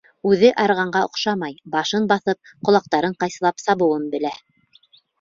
[0.27, 4.37] Үҙе арығанға оҡшамай, башын баҫып, ҡолаҡтарын ҡайсылап сабыуын белә.